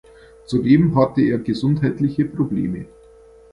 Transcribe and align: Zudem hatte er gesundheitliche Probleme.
Zudem 0.47 0.95
hatte 0.95 1.21
er 1.21 1.37
gesundheitliche 1.37 2.25
Probleme. 2.25 2.87